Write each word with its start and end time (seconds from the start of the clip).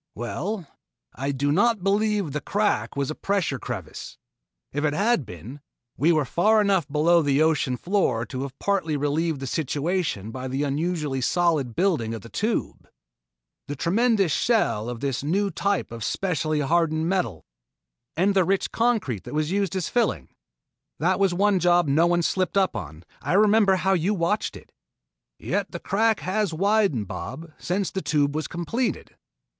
"Well, 0.15 0.65
I 1.13 1.31
do 1.31 1.51
not 1.51 1.83
believe 1.83 2.25
that 2.25 2.31
the 2.31 2.41
crack 2.41 2.95
was 2.95 3.11
a 3.11 3.13
pressure 3.13 3.59
crevice. 3.59 4.17
If 4.73 4.83
it 4.83 4.95
had 4.95 5.27
been, 5.27 5.61
we 5.95 6.11
were 6.11 6.25
far 6.25 6.59
enough 6.59 6.87
below 6.87 7.21
the 7.21 7.43
ocean 7.43 7.77
floor 7.77 8.25
to 8.25 8.41
have 8.41 8.57
partly 8.57 8.97
relieved 8.97 9.39
the 9.39 9.45
situation 9.45 10.31
by 10.31 10.47
the 10.47 10.63
unusually 10.63 11.21
solid 11.21 11.75
building 11.75 12.15
of 12.15 12.21
the 12.23 12.29
Tube. 12.29 12.89
The 13.67 13.75
tremendous 13.75 14.31
shell 14.31 14.89
of 14.89 15.01
this 15.01 15.23
new 15.23 15.51
type 15.51 15.91
of 15.91 16.03
specially 16.03 16.61
hardened 16.61 17.07
metal" 17.07 17.45
"And 18.17 18.33
the 18.33 18.43
rich 18.43 18.71
concrete 18.71 19.23
that 19.25 19.35
was 19.35 19.51
used 19.51 19.75
as 19.75 19.87
filling! 19.87 20.29
That 20.97 21.19
was 21.19 21.31
one 21.31 21.59
job 21.59 21.87
no 21.87 22.07
one 22.07 22.23
slipped 22.23 22.57
up 22.57 22.75
on. 22.75 23.03
I 23.21 23.33
remember 23.33 23.75
how 23.75 23.93
you 23.93 24.15
watched 24.15 24.55
it" 24.57 24.71
"Yet 25.37 25.69
the 25.71 25.79
crack 25.79 26.21
has 26.21 26.55
widened, 26.55 27.07
Bob, 27.07 27.51
since 27.59 27.91
the 27.91 28.01
Tube 28.01 28.33
was 28.33 28.47
completed." 28.47 29.15